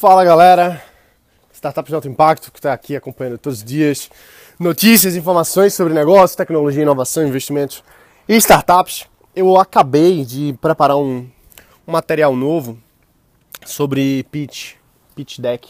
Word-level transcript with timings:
Fala 0.00 0.24
galera, 0.24 0.82
Startup 1.52 1.86
de 1.86 1.94
Alto 1.94 2.08
Impacto 2.08 2.50
que 2.50 2.58
está 2.58 2.72
aqui 2.72 2.96
acompanhando 2.96 3.36
todos 3.36 3.58
os 3.58 3.64
dias 3.64 4.10
notícias, 4.58 5.14
informações 5.14 5.74
sobre 5.74 5.92
negócio, 5.92 6.38
tecnologia, 6.38 6.80
inovação, 6.80 7.28
investimentos 7.28 7.84
e 8.26 8.34
startups. 8.36 9.06
Eu 9.36 9.58
acabei 9.58 10.24
de 10.24 10.56
preparar 10.58 10.96
um, 10.96 11.28
um 11.86 11.92
material 11.92 12.34
novo 12.34 12.78
sobre 13.66 14.22
pitch, 14.30 14.76
pitch 15.14 15.38
deck, 15.38 15.68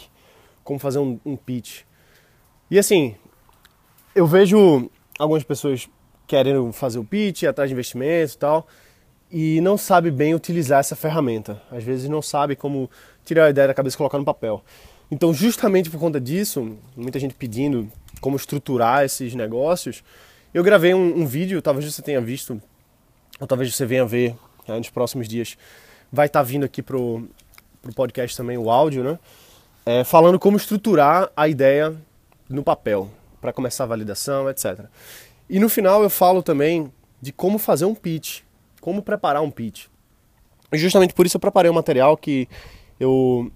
como 0.63 0.79
fazer 0.79 1.01
um, 1.01 1.19
um 1.27 1.35
pitch. 1.35 1.81
E 2.71 2.79
assim, 2.79 3.17
eu 4.15 4.29
vejo 4.29 4.89
algumas 5.19 5.43
pessoas 5.43 5.89
querendo 6.29 6.71
fazer 6.71 7.01
o 7.01 7.05
pitch, 7.05 7.43
atrás 7.43 7.69
de 7.69 7.75
investimentos 7.75 8.35
e 8.35 8.39
tal, 8.39 8.69
e 9.29 9.61
não 9.61 9.77
sabe 9.77 10.09
bem 10.11 10.37
utilizar 10.37 10.79
essa 10.79 10.95
ferramenta. 10.95 11.61
Às 11.69 11.83
vezes 11.83 12.09
não 12.09 12.23
sabe 12.23 12.55
como 12.55 12.89
tirar 13.31 13.47
a 13.47 13.51
ideia 13.51 13.69
da 13.69 13.75
cabeça 13.75 13.95
e 13.95 13.99
colocar 13.99 14.19
no 14.19 14.25
papel. 14.25 14.63
Então, 15.09 15.33
justamente 15.33 15.89
por 15.89 16.01
conta 16.01 16.21
disso, 16.21 16.77
muita 16.97 17.19
gente 17.21 17.35
pedindo 17.35 17.91
como 18.21 18.37
estruturar 18.37 19.05
esses 19.05 19.35
negócios, 19.35 20.03
eu 20.53 20.65
gravei 20.65 20.95
um, 20.95 21.21
um 21.21 21.27
vídeo, 21.27 21.63
talvez 21.63 21.85
você 21.85 22.03
tenha 22.03 22.21
visto, 22.21 22.61
ou 23.39 23.47
talvez 23.47 23.73
você 23.73 23.87
venha 23.87 24.05
ver 24.05 24.35
né, 24.67 24.77
nos 24.77 24.91
próximos 24.91 25.29
dias. 25.29 25.57
Vai 26.13 26.27
estar 26.27 26.41
tá 26.41 26.43
vindo 26.43 26.65
aqui 26.65 26.83
pro, 26.83 27.29
pro 27.81 27.93
podcast 27.95 28.37
também 28.37 28.59
o 28.59 28.69
áudio, 28.69 29.05
né? 29.05 29.19
É, 29.87 30.03
falando 30.03 30.39
como 30.39 30.57
estruturar 30.57 31.31
a 31.37 31.47
ideia 31.47 31.97
no 32.49 32.65
papel, 32.65 33.09
para 33.41 33.53
começar 33.53 33.85
a 33.85 33.87
validação, 33.87 34.51
etc. 34.51 34.87
E 35.49 35.61
no 35.61 35.69
final 35.69 36.03
eu 36.03 36.11
falo 36.11 36.43
também 36.43 36.93
de 37.23 37.33
como 37.33 37.59
fazer 37.59 37.85
um 37.85 37.95
pitch, 37.95 38.41
como 38.81 39.03
preparar 39.03 39.41
um 39.41 39.51
pitch. 39.51 39.87
E 40.73 40.79
justamente 40.79 41.15
por 41.15 41.27
isso 41.27 41.37
eu 41.37 41.41
preparei 41.41 41.71
um 41.71 41.75
material 41.75 42.17
que 42.17 42.49
eu 43.01 43.51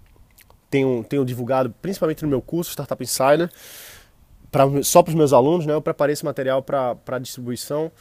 tenho, 0.71 1.05
tenho 1.05 1.25
divulgado, 1.25 1.73
principalmente 1.80 2.23
no 2.23 2.29
meu 2.29 2.43
curso 2.43 2.73
Startup 2.73 3.01
Insider, 3.01 3.48
pra, 4.51 4.64
só 4.83 5.03
para 5.03 5.11
os 5.11 5.14
meus 5.14 5.33
alunos, 5.33 5.67
né? 5.67 5.75
Eu 5.75 5.83
preparei 5.83 6.14
esse 6.14 6.25
material 6.25 6.62
para 6.62 7.19
distribuição 7.20 7.92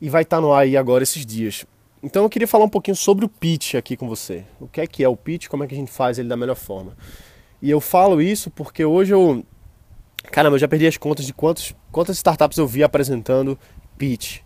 e 0.00 0.08
vai 0.08 0.22
estar 0.22 0.36
tá 0.36 0.40
no 0.40 0.52
ar 0.52 0.60
aí 0.60 0.76
agora 0.76 1.02
esses 1.02 1.26
dias. 1.26 1.66
Então 2.02 2.22
eu 2.22 2.30
queria 2.30 2.46
falar 2.46 2.64
um 2.64 2.68
pouquinho 2.68 2.96
sobre 2.96 3.24
o 3.24 3.28
pitch 3.28 3.74
aqui 3.74 3.96
com 3.96 4.08
você. 4.08 4.44
O 4.60 4.68
que 4.68 4.80
é 4.80 4.86
que 4.86 5.02
é 5.02 5.08
o 5.08 5.16
pitch, 5.16 5.48
como 5.48 5.64
é 5.64 5.66
que 5.66 5.74
a 5.74 5.76
gente 5.78 5.90
faz 5.90 6.18
ele 6.18 6.28
da 6.28 6.36
melhor 6.36 6.56
forma. 6.56 6.96
E 7.60 7.70
eu 7.70 7.80
falo 7.80 8.22
isso 8.22 8.50
porque 8.50 8.84
hoje 8.84 9.12
eu. 9.12 9.44
Caramba, 10.30 10.56
eu 10.56 10.58
já 10.58 10.68
perdi 10.68 10.86
as 10.86 10.96
contas 10.96 11.26
de 11.26 11.34
quantos, 11.34 11.74
quantas 11.90 12.16
startups 12.16 12.58
eu 12.58 12.66
vi 12.66 12.82
apresentando 12.82 13.58
pitch. 13.98 14.40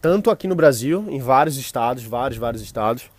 Tanto 0.00 0.30
aqui 0.30 0.46
no 0.46 0.54
Brasil, 0.54 1.06
em 1.08 1.18
vários 1.18 1.56
estados, 1.56 2.04
vários, 2.04 2.38
vários 2.38 2.62
estados, 2.62 3.10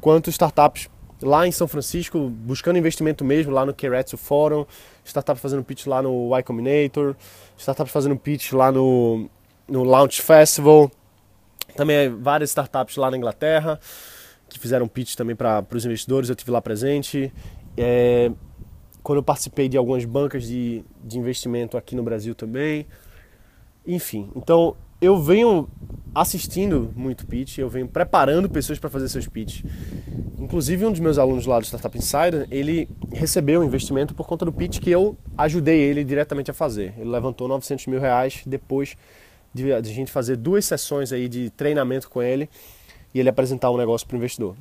quanto 0.00 0.30
startups 0.30 0.88
lá 1.22 1.46
em 1.46 1.52
São 1.52 1.68
Francisco, 1.68 2.28
buscando 2.28 2.78
investimento 2.78 3.24
mesmo, 3.24 3.52
lá 3.52 3.64
no 3.64 3.72
Keretsu 3.72 4.16
Forum, 4.16 4.66
startup 5.04 5.38
fazendo 5.40 5.64
pitch 5.64 5.86
lá 5.86 6.02
no 6.02 6.36
Y 6.36 6.42
Combinator, 6.42 7.16
startup 7.56 7.90
fazendo 7.90 8.16
pitch 8.16 8.52
lá 8.52 8.70
no, 8.70 9.28
no 9.68 9.84
Launch 9.84 10.20
Festival, 10.20 10.90
também 11.76 12.08
várias 12.08 12.50
startups 12.50 12.96
lá 12.96 13.10
na 13.10 13.16
Inglaterra, 13.16 13.78
que 14.48 14.58
fizeram 14.58 14.86
pitch 14.86 15.14
também 15.14 15.34
para 15.34 15.64
os 15.72 15.84
investidores, 15.84 16.28
eu 16.28 16.34
tive 16.34 16.50
lá 16.50 16.60
presente. 16.60 17.32
É, 17.76 18.30
quando 19.02 19.18
eu 19.18 19.22
participei 19.22 19.68
de 19.68 19.76
algumas 19.76 20.04
bancas 20.04 20.44
de, 20.44 20.84
de 21.02 21.18
investimento 21.18 21.76
aqui 21.76 21.96
no 21.96 22.02
Brasil 22.02 22.34
também. 22.34 22.86
Enfim, 23.86 24.30
então 24.36 24.76
eu 25.00 25.20
venho 25.20 25.68
assistindo 26.14 26.92
muito 26.94 27.26
pitch, 27.26 27.58
eu 27.58 27.68
venho 27.68 27.88
preparando 27.88 28.48
pessoas 28.48 28.78
para 28.78 28.90
fazer 28.90 29.08
seus 29.08 29.26
pitch. 29.26 29.64
Inclusive, 30.38 30.84
um 30.84 30.90
dos 30.90 31.00
meus 31.00 31.18
alunos 31.18 31.46
lá 31.46 31.58
do 31.58 31.64
Startup 31.64 31.96
Insider, 31.96 32.46
ele 32.50 32.88
recebeu 33.12 33.60
um 33.60 33.64
investimento 33.64 34.14
por 34.14 34.26
conta 34.26 34.44
do 34.44 34.52
pitch 34.52 34.80
que 34.80 34.90
eu 34.90 35.16
ajudei 35.38 35.78
ele 35.80 36.04
diretamente 36.04 36.50
a 36.50 36.54
fazer. 36.54 36.94
Ele 36.98 37.08
levantou 37.08 37.48
900 37.48 37.86
mil 37.86 38.00
reais 38.00 38.42
depois 38.44 38.96
de 39.54 39.72
a 39.72 39.82
gente 39.82 40.10
fazer 40.10 40.36
duas 40.36 40.64
sessões 40.64 41.12
aí 41.12 41.28
de 41.28 41.50
treinamento 41.50 42.08
com 42.08 42.22
ele 42.22 42.48
e 43.14 43.20
ele 43.20 43.28
apresentar 43.28 43.70
um 43.70 43.76
negócio 43.76 44.06
para 44.06 44.14
o 44.14 44.18
investidor. 44.18 44.56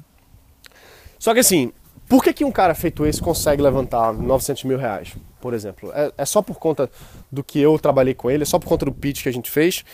Só 1.17 1.34
que 1.34 1.40
assim, 1.40 1.72
por 2.07 2.23
que, 2.23 2.34
que 2.34 2.44
um 2.44 2.51
cara 2.51 2.75
feito 2.75 3.06
esse 3.06 3.22
consegue 3.22 3.61
levantar 3.61 4.13
900 4.13 4.66
mil 4.66 4.78
reais, 4.78 5.16
por 5.40 5.53
exemplo? 5.53 5.91
É, 5.94 6.11
é 6.17 6.25
só 6.25 6.41
por 6.41 6.59
conta 6.59 6.90
do 7.31 7.44
que 7.44 7.59
eu 7.59 7.79
trabalhei 7.79 8.13
com 8.13 8.29
ele? 8.29 8.44
É 8.44 8.45
só 8.45 8.59
por 8.59 8.67
conta 8.67 8.85
do 8.85 8.91
pitch 8.91 9.23
que 9.23 9.29
a 9.29 9.34
gente 9.34 9.50
fez? 9.50 9.85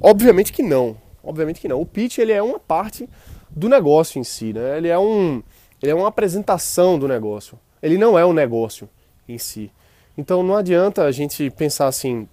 Obviamente 0.00 0.52
que 0.52 0.62
não. 0.62 0.96
Obviamente 1.22 1.60
que 1.60 1.68
não. 1.68 1.80
O 1.80 1.86
pitch 1.86 2.18
ele 2.18 2.32
é 2.32 2.42
uma 2.42 2.58
parte 2.58 3.08
do 3.50 3.68
negócio 3.68 4.18
em 4.18 4.24
si, 4.24 4.52
né? 4.52 4.76
Ele 4.76 4.88
é 4.88 4.98
um 4.98 5.42
ele 5.82 5.90
é 5.90 5.94
uma 5.94 6.08
apresentação 6.08 6.98
do 6.98 7.06
negócio. 7.06 7.58
Ele 7.82 7.98
não 7.98 8.18
é 8.18 8.24
um 8.24 8.32
negócio 8.32 8.88
em 9.28 9.38
si. 9.38 9.70
Então 10.16 10.42
não 10.42 10.56
adianta 10.56 11.04
a 11.04 11.12
gente 11.12 11.50
pensar 11.50 11.86
assim: 11.86 12.28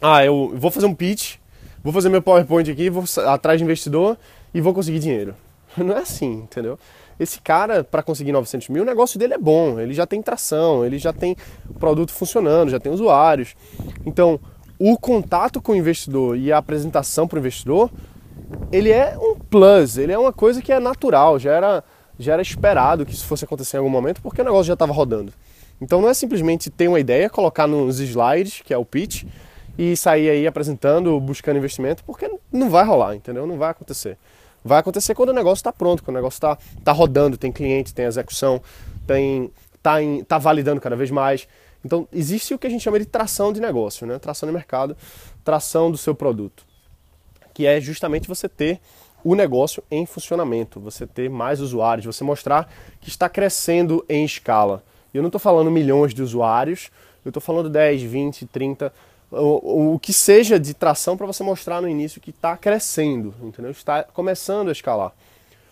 "Ah, 0.00 0.24
eu 0.24 0.52
vou 0.54 0.70
fazer 0.70 0.86
um 0.86 0.94
pitch, 0.94 1.36
vou 1.82 1.92
fazer 1.92 2.08
meu 2.08 2.22
PowerPoint 2.22 2.70
aqui, 2.70 2.90
vou 2.90 3.04
atrás 3.26 3.58
de 3.58 3.64
investidor 3.64 4.18
e 4.52 4.60
vou 4.60 4.74
conseguir 4.74 4.98
dinheiro". 4.98 5.34
Não 5.76 5.96
é 5.96 6.00
assim, 6.00 6.32
entendeu? 6.32 6.78
Esse 7.18 7.40
cara, 7.40 7.82
para 7.82 8.02
conseguir 8.02 8.30
900 8.30 8.68
mil, 8.68 8.84
o 8.84 8.86
negócio 8.86 9.18
dele 9.18 9.34
é 9.34 9.38
bom, 9.38 9.80
ele 9.80 9.92
já 9.92 10.06
tem 10.06 10.22
tração, 10.22 10.84
ele 10.84 10.98
já 10.98 11.12
tem 11.12 11.36
produto 11.78 12.12
funcionando, 12.12 12.70
já 12.70 12.78
tem 12.78 12.92
usuários. 12.92 13.56
Então, 14.06 14.38
o 14.78 14.96
contato 14.96 15.60
com 15.60 15.72
o 15.72 15.76
investidor 15.76 16.36
e 16.36 16.52
a 16.52 16.58
apresentação 16.58 17.26
para 17.26 17.36
o 17.36 17.40
investidor 17.40 17.90
ele 18.72 18.90
é 18.90 19.16
um 19.18 19.34
plus, 19.34 19.98
ele 19.98 20.12
é 20.12 20.18
uma 20.18 20.32
coisa 20.32 20.62
que 20.62 20.72
é 20.72 20.80
natural, 20.80 21.38
já 21.38 21.52
era, 21.52 21.84
já 22.18 22.32
era 22.34 22.42
esperado 22.42 23.04
que 23.04 23.12
isso 23.12 23.26
fosse 23.26 23.44
acontecer 23.44 23.76
em 23.76 23.80
algum 23.80 23.90
momento, 23.90 24.22
porque 24.22 24.40
o 24.40 24.44
negócio 24.44 24.64
já 24.64 24.74
estava 24.74 24.92
rodando. 24.92 25.32
Então 25.80 26.00
não 26.00 26.08
é 26.08 26.14
simplesmente 26.14 26.70
ter 26.70 26.88
uma 26.88 26.98
ideia, 26.98 27.30
colocar 27.30 27.66
nos 27.66 28.00
slides, 28.00 28.60
que 28.62 28.72
é 28.72 28.78
o 28.78 28.84
pitch, 28.84 29.24
e 29.76 29.96
sair 29.96 30.28
aí 30.28 30.46
apresentando, 30.46 31.18
buscando 31.20 31.56
investimento, 31.56 32.02
porque 32.04 32.28
não 32.52 32.68
vai 32.68 32.84
rolar, 32.84 33.14
entendeu? 33.14 33.46
Não 33.46 33.56
vai 33.56 33.70
acontecer. 33.70 34.18
Vai 34.64 34.80
acontecer 34.80 35.14
quando 35.14 35.28
o 35.28 35.32
negócio 35.32 35.60
está 35.60 35.72
pronto, 35.72 36.02
quando 36.02 36.16
o 36.16 36.18
negócio 36.18 36.36
está 36.36 36.58
tá 36.82 36.90
rodando, 36.90 37.36
tem 37.36 37.52
cliente, 37.52 37.94
tem 37.94 38.04
execução, 38.06 38.60
tem 39.06 39.52
tá, 39.80 40.02
em, 40.02 40.24
tá 40.24 40.36
validando 40.36 40.80
cada 40.80 40.96
vez 40.96 41.12
mais. 41.12 41.46
Então 41.84 42.08
existe 42.12 42.54
o 42.54 42.58
que 42.58 42.66
a 42.66 42.70
gente 42.70 42.82
chama 42.82 42.98
de 42.98 43.06
tração 43.06 43.52
de 43.52 43.60
negócio, 43.60 44.06
né? 44.06 44.18
Tração 44.18 44.48
de 44.48 44.52
mercado, 44.52 44.96
tração 45.44 45.90
do 45.90 45.96
seu 45.96 46.14
produto 46.14 46.68
que 47.58 47.66
é 47.66 47.80
justamente 47.80 48.28
você 48.28 48.48
ter 48.48 48.78
o 49.24 49.34
negócio 49.34 49.82
em 49.90 50.06
funcionamento, 50.06 50.78
você 50.78 51.08
ter 51.08 51.28
mais 51.28 51.60
usuários, 51.60 52.06
você 52.06 52.22
mostrar 52.22 52.72
que 53.00 53.08
está 53.08 53.28
crescendo 53.28 54.04
em 54.08 54.24
escala. 54.24 54.80
Eu 55.12 55.22
não 55.22 55.26
estou 55.26 55.40
falando 55.40 55.68
milhões 55.68 56.14
de 56.14 56.22
usuários, 56.22 56.88
eu 57.24 57.30
estou 57.30 57.40
falando 57.40 57.68
10, 57.68 58.02
20, 58.02 58.46
30, 58.46 58.92
o, 59.32 59.94
o 59.94 59.98
que 59.98 60.12
seja 60.12 60.56
de 60.56 60.72
tração 60.72 61.16
para 61.16 61.26
você 61.26 61.42
mostrar 61.42 61.82
no 61.82 61.88
início 61.88 62.20
que 62.20 62.30
está 62.30 62.56
crescendo, 62.56 63.34
entendeu? 63.42 63.72
Está 63.72 64.04
começando 64.04 64.68
a 64.68 64.72
escalar. 64.72 65.12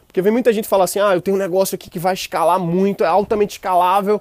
Porque 0.09 0.21
vem 0.21 0.33
muita 0.33 0.53
gente 0.53 0.67
falar 0.67 0.87
assim, 0.87 0.99
ah, 0.99 1.15
eu 1.15 1.21
tenho 1.21 1.37
um 1.37 1.41
negócio 1.41 1.77
aqui 1.77 1.89
que 1.89 2.01
vai 2.01 2.15
escalar 2.15 2.59
muito, 2.59 3.05
é 3.05 3.07
altamente 3.07 3.59
escalável, 3.59 4.21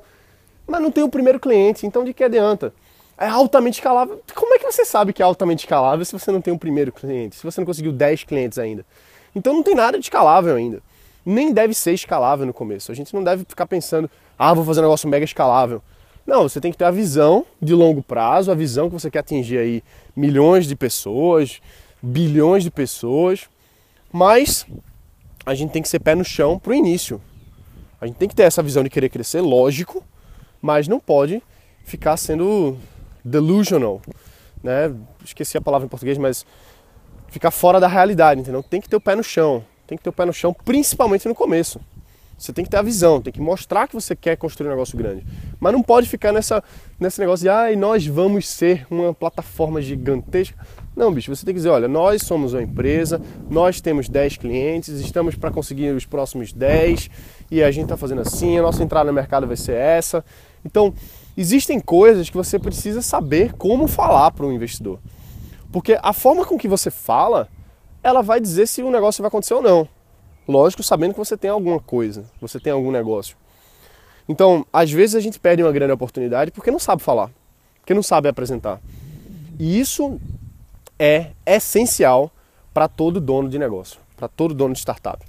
mas 0.68 0.82
não 0.82 0.92
tem 0.92 1.04
o 1.04 1.10
primeiro 1.10 1.40
cliente, 1.40 1.86
então 1.86 2.04
de 2.04 2.14
que 2.14 2.24
adianta? 2.24 2.74
é 3.18 3.28
altamente 3.28 3.80
escalável. 3.80 4.22
Como 4.34 4.54
é 4.54 4.60
que 4.60 4.66
você 4.66 4.84
sabe 4.84 5.14
que 5.14 5.22
é 5.22 5.26
altamente 5.26 5.66
escalável 5.66 6.04
se 6.04 6.12
você 6.12 6.32
não 6.32 6.42
tem 6.42 6.54
um 6.54 6.58
primeiro 6.58 6.92
cliente? 6.92 7.38
Se 7.38 7.44
você 7.44 7.62
não 7.62 7.66
conseguiu 7.66 7.92
10 7.92 8.24
clientes 8.26 8.60
ainda? 8.60 8.86
Então 9.34 9.54
não 9.54 9.64
tem 9.64 9.76
nada 9.76 9.98
de 9.98 10.06
escalável 10.06 10.56
ainda. 10.56 10.82
Nem 11.26 11.54
deve 11.54 11.74
ser 11.74 11.94
escalável 11.94 12.46
no 12.46 12.54
começo. 12.54 12.92
A 12.92 12.96
gente 12.96 13.14
não 13.14 13.24
deve 13.24 13.46
ficar 13.46 13.66
pensando, 13.66 14.10
ah, 14.38 14.54
vou 14.54 14.66
fazer 14.66 14.82
um 14.82 14.84
negócio 14.84 15.10
mega 15.10 15.26
escalável. 15.26 15.82
Não, 16.26 16.44
você 16.44 16.60
tem 16.60 16.72
que 16.72 16.78
ter 16.78 16.86
a 16.86 16.92
visão 16.92 17.46
de 17.62 17.74
longo 17.74 18.02
prazo, 18.02 18.52
a 18.52 18.56
visão 18.56 18.90
que 18.90 18.94
você 18.94 19.10
quer 19.10 19.20
atingir 19.20 19.58
aí 19.58 19.84
milhões 20.16 20.66
de 20.66 20.76
pessoas, 20.76 21.62
bilhões 22.02 22.64
de 22.64 22.72
pessoas, 22.72 23.48
mas 24.12 24.66
a 25.46 25.54
gente 25.54 25.72
tem 25.72 25.82
que 25.82 25.90
ser 25.90 26.00
pé 26.00 26.16
no 26.16 26.26
chão 26.26 26.58
pro 26.58 26.74
início. 26.74 27.22
A 28.02 28.08
gente 28.08 28.18
tem 28.18 28.28
que 28.28 28.36
ter 28.36 28.44
essa 28.44 28.64
visão 28.64 28.84
de 28.84 28.90
querer 28.90 29.10
crescer, 29.10 29.42
lógico, 29.42 30.04
mas 30.66 30.88
não 30.88 31.00
pode 31.00 31.44
ficar 31.84 32.18
sendo 32.18 32.76
delusional, 33.24 34.02
né? 34.64 34.92
Esqueci 35.24 35.56
a 35.60 35.62
palavra 35.62 35.86
em 35.86 35.90
português, 35.90 36.18
mas 36.18 36.44
ficar 37.28 37.52
fora 37.52 37.80
da 37.80 37.88
realidade, 37.88 38.42
entendeu? 38.42 38.64
Tem 38.64 38.82
que 38.82 38.90
ter 38.90 38.96
o 38.96 39.00
pé 39.00 39.16
no 39.16 39.24
chão, 39.24 39.64
tem 39.86 39.96
que 39.96 40.04
ter 40.04 40.10
o 40.10 40.14
pé 40.14 40.26
no 40.26 40.34
chão, 40.34 40.56
principalmente 40.66 41.28
no 41.28 41.36
começo. 41.36 41.80
Você 42.36 42.52
tem 42.52 42.66
que 42.66 42.72
ter 42.72 42.78
a 42.78 42.82
visão, 42.82 43.22
tem 43.22 43.32
que 43.32 43.40
mostrar 43.40 43.88
que 43.88 43.94
você 43.94 44.16
quer 44.16 44.38
construir 44.38 44.68
um 44.68 44.72
negócio 44.72 44.98
grande. 44.98 45.24
Mas 45.60 45.72
não 45.72 45.84
pode 45.84 46.10
ficar 46.10 46.32
nessa, 46.32 46.64
nesse 47.00 47.20
negócio 47.20 47.44
de, 47.44 47.50
ai, 47.50 47.74
ah, 47.74 47.78
nós 47.78 48.08
vamos 48.08 48.48
ser 48.50 48.88
uma 48.90 49.14
plataforma 49.14 49.80
gigantesca. 49.84 50.58
Não, 50.96 51.12
bicho, 51.12 51.36
você 51.36 51.46
tem 51.46 51.54
que 51.54 51.60
dizer, 51.60 51.70
olha, 51.70 51.88
nós 51.88 52.22
somos 52.22 52.54
uma 52.54 52.64
empresa, 52.64 53.22
nós 53.50 53.82
temos 53.82 54.08
10 54.08 54.38
clientes, 54.38 55.00
estamos 55.02 55.36
para 55.36 55.52
conseguir 55.52 55.90
os 55.90 56.06
próximos 56.06 56.54
10 56.54 57.10
e 57.52 57.62
a 57.62 57.70
gente 57.70 57.84
está 57.84 57.98
fazendo 57.98 58.22
assim, 58.22 58.58
a 58.58 58.62
nossa 58.62 58.82
entrada 58.82 59.06
no 59.08 59.14
mercado 59.14 59.46
vai 59.46 59.58
ser 59.58 59.76
essa. 59.76 60.24
Então, 60.64 60.94
existem 61.36 61.82
coisas 61.82 62.30
que 62.30 62.38
você 62.38 62.58
precisa 62.58 63.02
saber 63.02 63.54
como 63.54 63.88
falar 63.88 64.32
para 64.32 64.46
um 64.46 64.54
investidor. 64.54 65.00
Porque 65.70 66.00
a 66.02 66.14
forma 66.14 66.46
com 66.46 66.58
que 66.58 66.68
você 66.68 66.90
fala, 66.90 67.50
ela 68.02 68.22
vai 68.22 68.40
dizer 68.40 68.66
se 68.66 68.82
o 68.82 68.90
negócio 68.90 69.22
vai 69.22 69.28
acontecer 69.28 69.54
ou 69.54 69.62
não. 69.62 69.86
Lógico, 70.48 70.82
sabendo 70.82 71.12
que 71.12 71.20
você 71.20 71.36
tem 71.36 71.52
alguma 71.52 71.80
coisa, 71.80 72.24
você 72.40 72.58
tem 72.58 72.72
algum 72.72 72.92
negócio. 72.92 73.36
Então, 74.30 74.66
às 74.72 74.92
vezes 74.92 75.16
a 75.16 75.20
gente 75.20 75.40
perde 75.40 75.62
uma 75.62 75.72
grande 75.72 75.92
oportunidade 75.92 76.52
porque 76.52 76.72
não 76.72 76.80
sabe 76.80 77.02
falar, 77.02 77.30
porque 77.82 77.94
não 77.94 78.02
sabe 78.02 78.30
apresentar. 78.30 78.80
E 79.60 79.80
isso 79.80 80.20
é 81.00 81.32
essencial 81.46 82.32
para 82.74 82.88
todo 82.88 83.22
dono 83.22 83.50
de 83.50 83.58
negócio, 83.58 84.00
para 84.18 84.28
todo 84.28 84.54
dono 84.54 84.74
de 84.74 84.80
startup. 84.80 85.26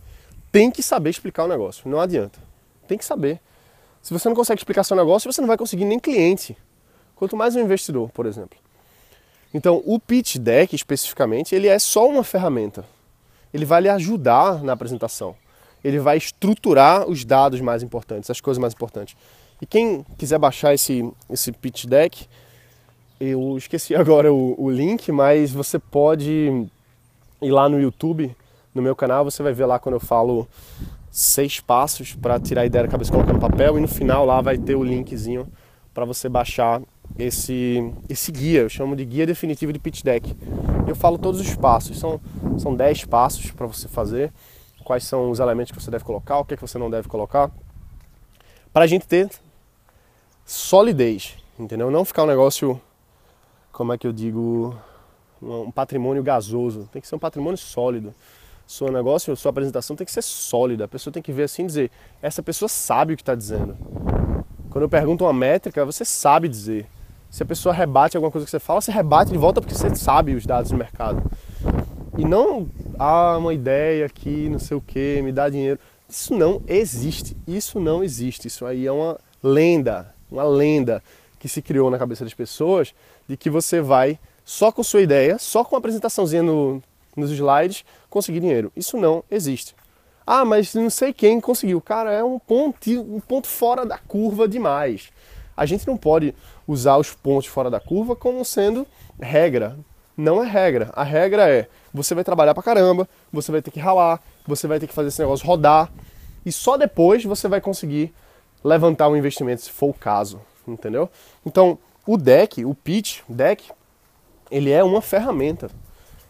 Tem 0.51 0.71
que 0.71 0.83
saber 0.83 1.11
explicar 1.11 1.45
o 1.45 1.49
negócio, 1.49 1.89
não 1.89 2.01
adianta. 2.01 2.39
Tem 2.89 2.97
que 2.97 3.05
saber. 3.05 3.41
Se 4.03 4.13
você 4.13 4.29
não 4.29 4.37
consegue 4.37 4.61
explicar 4.61 4.85
seu 4.85 4.97
negócio, 4.97 5.31
você 5.31 5.41
não 5.41 5.49
vai 5.49 5.57
conseguir 5.57 5.85
nem 5.85 5.99
cliente. 5.99 6.57
Quanto 7.15 7.37
mais 7.37 7.57
um 7.57 7.61
investidor, 7.61 8.11
por 8.11 8.27
exemplo. 8.27 8.59
Então, 9.53 9.83
o 9.85 9.99
pitch 9.99 10.37
deck 10.37 10.75
especificamente, 10.75 11.55
ele 11.55 11.67
é 11.67 11.79
só 11.79 12.07
uma 12.09 12.23
ferramenta. 12.23 12.85
Ele 13.53 13.65
vai 13.65 13.81
lhe 13.81 13.89
ajudar 13.89 14.62
na 14.62 14.75
apresentação. 14.75 15.35
Ele 15.83 15.99
vai 15.99 16.17
estruturar 16.17 17.09
os 17.09 17.25
dados 17.25 17.61
mais 17.61 17.83
importantes, 17.83 18.31
as 18.31 18.41
coisas 18.41 18.61
mais 18.61 18.75
importantes. 18.75 19.17
E 19.61 19.67
quem 19.67 20.05
quiser 20.19 20.39
baixar 20.39 20.75
esse, 20.75 21.11
esse 21.31 21.53
pitch 21.53 21.87
deck, 21.87 22.29
eu 23.21 23.57
esqueci 23.57 23.95
agora 23.97 24.33
o, 24.33 24.55
o 24.59 24.71
link, 24.71 25.11
mas 25.13 25.53
você 25.53 25.79
pode 25.79 26.69
ir 27.43 27.51
lá 27.51 27.69
no 27.69 27.81
YouTube, 27.81 28.35
no 28.75 28.83
meu 28.83 28.95
canal, 28.95 29.25
você 29.25 29.43
vai 29.43 29.53
ver 29.53 29.67
lá 29.67 29.79
quando 29.79 29.95
eu 29.95 30.01
falo 30.01 30.47
seis 31.11 31.61
passos 31.61 32.15
para 32.15 32.39
tirar 32.39 32.63
a 32.63 32.67
ideia 32.67 32.85
da 32.85 32.91
cabeça 32.91 33.11
e 33.11 33.13
colocar 33.13 33.33
no 33.33 33.41
papel 33.41 33.79
e 33.79 33.81
no 33.81 33.89
final 33.89 34.27
lá 34.27 34.41
vai 34.41 34.59
ter 34.59 34.75
o 34.75 34.85
linkzinho 34.85 35.47
para 35.95 36.05
você 36.05 36.29
baixar 36.29 36.83
esse, 37.19 37.91
esse 38.09 38.31
guia, 38.31 38.61
eu 38.61 38.69
chamo 38.69 38.95
de 38.95 39.05
guia 39.05 39.27
definitivo 39.27 39.73
de 39.73 39.79
pitch 39.79 40.03
deck. 40.03 40.37
Eu 40.87 40.95
falo 40.95 41.17
todos 41.17 41.41
os 41.41 41.55
passos, 41.55 41.99
são, 41.99 42.21
são 42.59 42.75
10 42.75 43.07
passos 43.07 43.51
para 43.51 43.67
você 43.67 43.89
fazer, 43.89 44.31
quais 44.85 45.05
são 45.05 45.31
os 45.31 45.41
elementos 45.41 45.73
que 45.73 45.83
você 45.83 45.91
deve 45.91 46.05
colocar, 46.05 46.39
o 46.39 46.45
que, 46.45 46.55
é 46.55 46.57
que 46.57 46.62
você 46.62 46.79
não 46.79 46.91
deve 46.91 47.09
colocar, 47.09 47.51
para 48.73 48.85
a 48.85 48.87
gente 48.87 49.07
ter 49.07 49.31
solidez, 50.45 51.35
entendeu? 51.59 51.91
Não 51.91 52.05
ficar 52.05 52.25
um 52.25 52.27
negócio, 52.27 52.81
como 53.76 53.93
é 53.93 53.99
que 53.99 54.06
eu 54.06 54.12
digo, 54.12 54.75
um 55.43 55.70
patrimônio 55.70 56.23
gasoso, 56.23 56.88
tem 56.90 57.02
que 57.02 57.06
ser 57.06 57.14
um 57.14 57.19
patrimônio 57.19 57.58
sólido. 57.58 58.14
Seu 58.67 58.90
negócio, 58.90 59.37
sua 59.37 59.50
apresentação 59.50 59.94
tem 59.94 60.06
que 60.06 60.11
ser 60.11 60.23
sólida, 60.23 60.87
a 60.87 60.88
pessoa 60.88 61.12
tem 61.12 61.23
que 61.23 61.31
ver 61.31 61.43
assim 61.43 61.64
e 61.64 61.67
dizer, 61.67 61.90
essa 62.23 62.43
pessoa 62.43 62.70
sabe 62.70 63.12
o 63.12 63.17
que 63.17 63.23
está 63.23 63.34
dizendo. 63.34 63.76
Quando 64.70 64.84
eu 64.84 64.88
pergunto 64.88 65.25
uma 65.25 65.32
métrica, 65.32 65.84
você 65.84 66.06
sabe 66.06 66.49
dizer. 66.49 66.87
Se 67.28 67.43
a 67.43 67.46
pessoa 67.46 67.75
rebate 67.75 68.17
alguma 68.17 68.31
coisa 68.31 68.46
que 68.46 68.50
você 68.50 68.58
fala, 68.58 68.81
você 68.81 68.90
rebate 68.90 69.31
de 69.31 69.37
volta 69.37 69.61
porque 69.61 69.75
você 69.75 69.94
sabe 69.94 70.34
os 70.34 70.46
dados 70.46 70.70
do 70.70 70.76
mercado. 70.78 71.23
E 72.17 72.25
não, 72.25 72.70
ah, 72.99 73.37
uma 73.37 73.52
ideia 73.52 74.06
aqui, 74.06 74.49
não 74.49 74.58
sei 74.58 74.75
o 74.75 74.81
que, 74.81 75.20
me 75.20 75.32
dá 75.32 75.50
dinheiro. 75.50 75.78
Isso 76.08 76.34
não 76.34 76.62
existe. 76.67 77.37
Isso 77.46 77.78
não 77.78 78.02
existe. 78.02 78.49
Isso 78.49 78.64
aí 78.64 78.87
é 78.87 78.93
uma 78.93 79.19
lenda, 79.43 80.14
uma 80.31 80.44
lenda 80.44 81.02
que 81.38 81.49
se 81.49 81.61
criou 81.62 81.91
na 81.91 81.99
cabeça 81.99 82.25
das 82.25 82.35
pessoas 82.35 82.94
de 83.29 83.37
que 83.37 83.50
você 83.50 83.81
vai 83.81 84.19
só 84.44 84.71
com 84.71 84.83
sua 84.83 85.00
ideia, 85.00 85.38
só 85.38 85.65
com 85.65 85.75
uma 85.75 85.79
apresentaçãozinha 85.79 86.43
no, 86.43 86.83
nos 87.17 87.31
slides, 87.31 87.85
conseguir 88.09 88.41
dinheiro. 88.41 88.73
Isso 88.77 88.97
não 88.97 89.25
existe. 89.31 89.75
Ah, 90.27 90.44
mas 90.44 90.75
não 90.75 90.91
sei 90.91 91.12
quem 91.12 91.41
conseguiu. 91.41 91.81
Cara, 91.81 92.12
é 92.12 92.23
um 92.23 92.38
ponto, 92.38 92.91
um 92.91 93.21
ponto 93.21 93.47
fora 93.47 93.87
da 93.87 93.99
curva 93.99 94.49
demais. 94.49 95.11
A 95.56 95.65
gente 95.65 95.87
não 95.87 95.97
pode 95.97 96.35
usar 96.67 96.97
os 96.97 97.12
pontos 97.12 97.47
fora 97.47 97.71
da 97.71 97.81
curva 97.81 98.15
como 98.15 98.44
sendo 98.44 98.87
regra. 99.21 99.79
Não 100.17 100.43
é 100.43 100.47
regra. 100.47 100.91
A 100.94 101.03
regra 101.03 101.49
é 101.49 101.69
você 101.93 102.15
vai 102.15 102.25
trabalhar 102.25 102.55
pra 102.55 102.62
caramba, 102.62 103.09
você 103.33 103.50
vai 103.53 103.62
ter 103.62 103.71
que 103.71 103.81
ralar, 103.81 104.21
você 104.47 104.67
vai 104.67 104.79
ter 104.79 104.87
que 104.87 104.93
fazer 104.93 105.09
esse 105.09 105.21
negócio 105.21 105.47
rodar 105.47 105.91
e 106.44 106.53
só 106.53 106.77
depois 106.77 107.25
você 107.25 107.49
vai 107.49 107.61
conseguir 107.61 108.12
levantar 108.62 109.09
um 109.09 109.17
investimento 109.17 109.62
se 109.62 109.71
for 109.71 109.91
o 109.91 109.94
caso, 109.94 110.41
entendeu? 110.67 111.09
Então, 111.45 111.79
o 112.07 112.17
deck, 112.17 112.65
o 112.65 112.75
pitch, 112.75 113.21
deck, 113.29 113.65
ele 114.51 114.71
é 114.71 114.83
uma 114.83 115.01
ferramenta. 115.01 115.71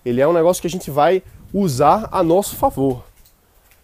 Ele 0.05 0.21
é 0.21 0.27
um 0.27 0.33
negócio 0.33 0.61
que 0.61 0.67
a 0.67 0.71
gente 0.71 0.91
vai 0.91 1.23
usar 1.53 2.09
a 2.11 2.23
nosso 2.23 2.57
favor. 2.57 3.05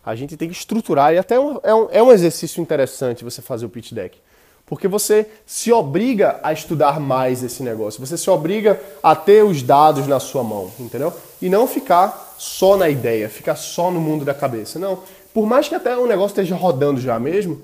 A 0.04 0.14
gente 0.14 0.36
tem 0.36 0.48
que 0.48 0.54
estruturar 0.54 1.12
e 1.14 1.18
até 1.18 1.36
é 1.36 1.40
um, 1.40 1.88
é 1.90 2.02
um 2.02 2.10
exercício 2.10 2.60
interessante 2.60 3.24
você 3.24 3.40
fazer 3.40 3.66
o 3.66 3.68
pitch 3.68 3.92
deck. 3.92 4.18
Porque 4.66 4.88
você 4.88 5.28
se 5.44 5.70
obriga 5.72 6.40
a 6.42 6.52
estudar 6.52 6.98
mais 6.98 7.42
esse 7.42 7.62
negócio, 7.62 8.04
você 8.04 8.16
se 8.16 8.30
obriga 8.30 8.80
a 9.02 9.14
ter 9.14 9.44
os 9.44 9.62
dados 9.62 10.06
na 10.06 10.18
sua 10.18 10.42
mão, 10.42 10.72
entendeu? 10.78 11.12
E 11.40 11.48
não 11.48 11.66
ficar 11.66 12.34
só 12.38 12.76
na 12.76 12.88
ideia, 12.88 13.28
ficar 13.28 13.54
só 13.54 13.90
no 13.90 14.00
mundo 14.00 14.24
da 14.24 14.32
cabeça. 14.32 14.78
Não. 14.78 15.02
Por 15.34 15.46
mais 15.46 15.68
que 15.68 15.74
até 15.74 15.96
o 15.96 16.06
negócio 16.06 16.32
esteja 16.32 16.56
rodando 16.56 17.00
já 17.00 17.18
mesmo, 17.18 17.60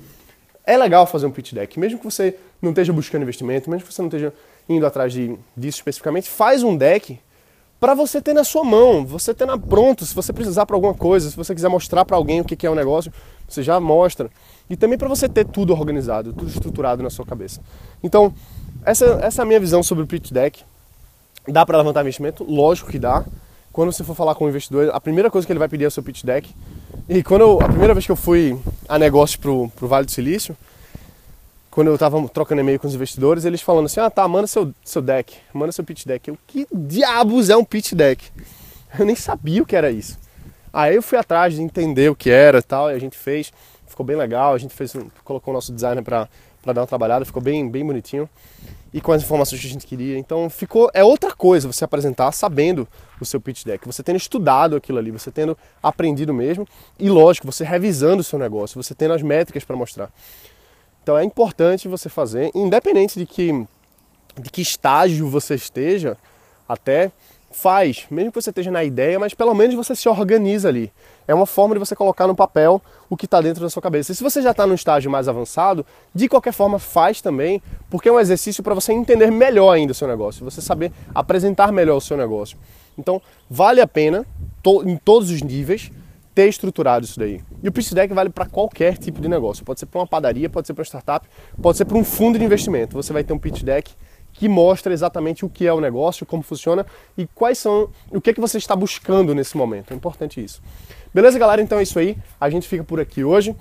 é 0.68 0.76
legal 0.76 1.06
fazer 1.06 1.24
um 1.24 1.30
pitch 1.30 1.54
deck. 1.54 1.80
Mesmo 1.80 1.98
que 1.98 2.04
você 2.04 2.36
não 2.60 2.70
esteja 2.70 2.92
buscando 2.92 3.22
investimento, 3.22 3.70
mesmo 3.70 3.86
que 3.86 3.92
você 3.92 4.02
não 4.02 4.08
esteja 4.08 4.34
indo 4.68 4.84
atrás 4.84 5.10
de, 5.10 5.34
disso 5.56 5.78
especificamente, 5.78 6.28
faz 6.28 6.62
um 6.62 6.76
deck 6.76 7.18
para 7.80 7.94
você 7.94 8.20
ter 8.20 8.34
na 8.34 8.44
sua 8.44 8.62
mão, 8.62 9.06
você 9.06 9.32
ter 9.32 9.46
na 9.46 9.56
pronto, 9.56 10.04
se 10.04 10.14
você 10.14 10.30
precisar 10.30 10.66
para 10.66 10.76
alguma 10.76 10.92
coisa, 10.92 11.30
se 11.30 11.36
você 11.36 11.54
quiser 11.54 11.70
mostrar 11.70 12.04
para 12.04 12.18
alguém 12.18 12.42
o 12.42 12.44
que 12.44 12.66
é 12.66 12.70
o 12.70 12.74
negócio, 12.74 13.10
você 13.48 13.62
já 13.62 13.80
mostra. 13.80 14.30
E 14.68 14.76
também 14.76 14.98
para 14.98 15.08
você 15.08 15.26
ter 15.26 15.46
tudo 15.46 15.72
organizado, 15.72 16.34
tudo 16.34 16.50
estruturado 16.50 17.02
na 17.02 17.08
sua 17.08 17.24
cabeça. 17.24 17.62
Então, 18.02 18.34
essa, 18.84 19.06
essa 19.22 19.40
é 19.40 19.44
a 19.44 19.46
minha 19.46 19.60
visão 19.60 19.82
sobre 19.82 20.04
o 20.04 20.06
pitch 20.06 20.32
deck. 20.32 20.62
Dá 21.46 21.64
para 21.64 21.78
levantar 21.78 22.02
investimento? 22.02 22.44
Lógico 22.44 22.90
que 22.90 22.98
dá. 22.98 23.24
Quando 23.72 23.90
você 23.90 24.04
for 24.04 24.14
falar 24.14 24.34
com 24.34 24.44
o 24.44 24.48
investidor, 24.50 24.90
a 24.92 25.00
primeira 25.00 25.30
coisa 25.30 25.46
que 25.46 25.52
ele 25.52 25.58
vai 25.58 25.68
pedir 25.68 25.84
é 25.84 25.88
o 25.88 25.90
seu 25.90 26.02
pitch 26.02 26.24
deck. 26.24 26.54
E 27.06 27.22
quando 27.22 27.42
eu, 27.42 27.60
a 27.60 27.68
primeira 27.68 27.92
vez 27.92 28.06
que 28.06 28.12
eu 28.12 28.16
fui 28.16 28.58
a 28.88 28.98
negócio 28.98 29.38
pro, 29.38 29.68
pro 29.76 29.88
Vale 29.88 30.06
do 30.06 30.12
Silício, 30.12 30.56
quando 31.70 31.88
eu 31.88 31.94
estava 31.94 32.26
trocando 32.28 32.60
e-mail 32.60 32.80
com 32.80 32.86
os 32.86 32.94
investidores, 32.94 33.44
eles 33.44 33.60
falando 33.60 33.86
assim: 33.86 34.00
ah, 34.00 34.10
tá, 34.10 34.26
manda 34.26 34.46
seu, 34.46 34.72
seu 34.84 35.00
deck, 35.00 35.36
manda 35.52 35.70
seu 35.72 35.84
pitch 35.84 36.06
deck. 36.06 36.28
Eu, 36.28 36.38
que 36.46 36.66
diabos 36.72 37.50
é 37.50 37.56
um 37.56 37.64
pitch 37.64 37.92
deck? 37.92 38.24
Eu 38.98 39.04
nem 39.04 39.14
sabia 39.14 39.62
o 39.62 39.66
que 39.66 39.76
era 39.76 39.90
isso. 39.90 40.18
Aí 40.72 40.94
eu 40.94 41.02
fui 41.02 41.18
atrás 41.18 41.54
de 41.54 41.62
entender 41.62 42.10
o 42.10 42.16
que 42.16 42.30
era 42.30 42.58
e 42.58 42.62
tal, 42.62 42.90
e 42.90 42.94
a 42.94 42.98
gente 42.98 43.16
fez, 43.16 43.52
ficou 43.86 44.04
bem 44.04 44.16
legal, 44.16 44.54
a 44.54 44.58
gente 44.58 44.74
fez, 44.74 44.94
colocou 45.24 45.52
o 45.52 45.54
nosso 45.54 45.72
designer 45.72 46.02
para 46.02 46.28
dar 46.64 46.80
uma 46.80 46.86
trabalhada, 46.86 47.24
ficou 47.24 47.42
bem, 47.42 47.68
bem 47.68 47.84
bonitinho 47.84 48.28
e 48.92 49.00
com 49.00 49.12
as 49.12 49.22
informações 49.22 49.60
que 49.60 49.66
a 49.66 49.70
gente 49.70 49.86
queria. 49.86 50.18
Então 50.18 50.48
ficou 50.48 50.90
é 50.94 51.04
outra 51.04 51.34
coisa 51.34 51.70
você 51.70 51.84
apresentar 51.84 52.32
sabendo 52.32 52.86
o 53.20 53.24
seu 53.24 53.40
pitch 53.40 53.64
deck, 53.64 53.86
você 53.86 54.02
tendo 54.02 54.16
estudado 54.16 54.76
aquilo 54.76 54.98
ali, 54.98 55.10
você 55.10 55.30
tendo 55.30 55.56
aprendido 55.82 56.32
mesmo 56.32 56.66
e 56.98 57.08
lógico, 57.08 57.46
você 57.46 57.64
revisando 57.64 58.20
o 58.20 58.24
seu 58.24 58.38
negócio, 58.38 58.82
você 58.82 58.94
tendo 58.94 59.14
as 59.14 59.22
métricas 59.22 59.64
para 59.64 59.76
mostrar. 59.76 60.10
Então 61.02 61.16
é 61.16 61.24
importante 61.24 61.88
você 61.88 62.08
fazer, 62.08 62.50
independente 62.54 63.18
de 63.18 63.26
que, 63.26 63.66
de 64.38 64.50
que 64.50 64.60
estágio 64.60 65.28
você 65.28 65.54
esteja, 65.54 66.16
até 66.68 67.10
faz, 67.50 68.06
mesmo 68.10 68.30
que 68.30 68.40
você 68.40 68.50
esteja 68.50 68.70
na 68.70 68.84
ideia, 68.84 69.18
mas 69.18 69.34
pelo 69.34 69.54
menos 69.54 69.74
você 69.74 69.94
se 69.94 70.08
organiza 70.08 70.68
ali. 70.68 70.92
É 71.26 71.34
uma 71.34 71.46
forma 71.46 71.74
de 71.74 71.78
você 71.78 71.96
colocar 71.96 72.26
no 72.26 72.34
papel 72.34 72.80
o 73.08 73.16
que 73.16 73.24
está 73.24 73.40
dentro 73.40 73.62
da 73.62 73.70
sua 73.70 73.82
cabeça. 73.82 74.12
E 74.12 74.14
se 74.14 74.22
você 74.22 74.40
já 74.42 74.50
está 74.50 74.66
no 74.66 74.74
estágio 74.74 75.10
mais 75.10 75.28
avançado, 75.28 75.84
de 76.14 76.28
qualquer 76.28 76.52
forma 76.52 76.78
faz 76.78 77.20
também, 77.20 77.62
porque 77.90 78.08
é 78.08 78.12
um 78.12 78.20
exercício 78.20 78.62
para 78.62 78.74
você 78.74 78.92
entender 78.92 79.30
melhor 79.30 79.72
ainda 79.72 79.92
o 79.92 79.94
seu 79.94 80.08
negócio, 80.08 80.44
você 80.44 80.60
saber 80.60 80.92
apresentar 81.14 81.72
melhor 81.72 81.96
o 81.96 82.00
seu 82.00 82.16
negócio. 82.16 82.58
Então 82.98 83.20
vale 83.48 83.80
a 83.80 83.86
pena, 83.86 84.26
em 84.84 84.96
todos 84.96 85.30
os 85.30 85.42
níveis, 85.42 85.90
ter 86.34 86.48
estruturado 86.48 87.04
isso 87.04 87.18
daí. 87.18 87.40
E 87.62 87.68
o 87.68 87.72
pitch 87.72 87.92
deck 87.92 88.14
vale 88.14 88.30
para 88.30 88.46
qualquer 88.46 88.96
tipo 88.96 89.20
de 89.20 89.28
negócio. 89.28 89.64
Pode 89.64 89.80
ser 89.80 89.86
para 89.86 90.00
uma 90.00 90.06
padaria, 90.06 90.48
pode 90.48 90.66
ser 90.66 90.74
para 90.74 90.82
uma 90.82 90.86
startup, 90.86 91.28
pode 91.60 91.76
ser 91.76 91.84
para 91.84 91.98
um 91.98 92.04
fundo 92.04 92.38
de 92.38 92.44
investimento. 92.44 92.94
Você 92.94 93.12
vai 93.12 93.24
ter 93.24 93.32
um 93.32 93.38
pitch 93.38 93.62
deck 93.62 93.90
que 94.38 94.48
mostra 94.48 94.92
exatamente 94.92 95.44
o 95.44 95.48
que 95.48 95.66
é 95.66 95.72
o 95.72 95.80
negócio, 95.80 96.24
como 96.24 96.44
funciona 96.44 96.86
e 97.16 97.26
quais 97.26 97.58
são, 97.58 97.88
o 98.12 98.20
que 98.20 98.30
é 98.30 98.32
que 98.32 98.40
você 98.40 98.56
está 98.56 98.76
buscando 98.76 99.34
nesse 99.34 99.56
momento. 99.56 99.92
É 99.92 99.96
importante 99.96 100.42
isso. 100.42 100.62
Beleza, 101.12 101.36
galera? 101.40 101.60
Então 101.60 101.78
é 101.78 101.82
isso 101.82 101.98
aí. 101.98 102.16
A 102.40 102.48
gente 102.48 102.68
fica 102.68 102.84
por 102.84 103.00
aqui 103.00 103.24
hoje. 103.24 103.56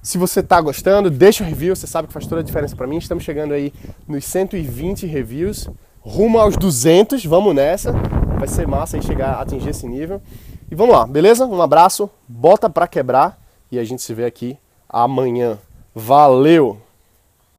Se 0.00 0.16
você 0.16 0.38
está 0.38 0.60
gostando, 0.60 1.10
deixa 1.10 1.42
o 1.42 1.46
review, 1.46 1.74
você 1.74 1.86
sabe 1.86 2.06
que 2.06 2.14
faz 2.14 2.28
toda 2.28 2.42
a 2.42 2.44
diferença 2.44 2.76
para 2.76 2.86
mim. 2.86 2.96
Estamos 2.96 3.24
chegando 3.24 3.52
aí 3.52 3.72
nos 4.06 4.24
120 4.24 5.04
reviews, 5.04 5.68
rumo 6.00 6.38
aos 6.38 6.56
200, 6.56 7.24
vamos 7.24 7.52
nessa. 7.52 7.92
Vai 8.38 8.46
ser 8.46 8.68
massa 8.68 8.96
aí 8.96 9.02
chegar 9.02 9.34
a 9.34 9.40
atingir 9.40 9.70
esse 9.70 9.86
nível. 9.88 10.22
E 10.70 10.76
vamos 10.76 10.94
lá, 10.94 11.04
beleza? 11.08 11.44
Um 11.44 11.60
abraço, 11.60 12.08
bota 12.28 12.70
pra 12.70 12.86
quebrar 12.86 13.36
e 13.70 13.80
a 13.80 13.84
gente 13.84 14.00
se 14.00 14.14
vê 14.14 14.24
aqui 14.24 14.56
amanhã. 14.88 15.58
Valeu! 15.92 16.89